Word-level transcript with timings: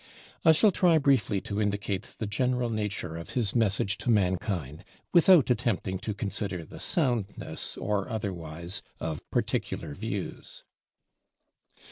I 0.43 0.51
shall 0.51 0.71
try 0.71 0.97
briefly 0.97 1.41
to 1.41 1.61
indicate 1.61 2.15
the 2.17 2.25
general 2.25 2.71
nature 2.71 3.15
of 3.17 3.29
his 3.33 3.55
message 3.55 3.99
to 3.99 4.09
mankind, 4.09 4.83
without 5.13 5.51
attempting 5.51 5.99
to 5.99 6.15
consider 6.15 6.65
the 6.65 6.79
soundness 6.79 7.77
or 7.77 8.09
otherwise 8.09 8.81
of 8.99 9.21
particular 9.29 9.93
views. 9.93 10.63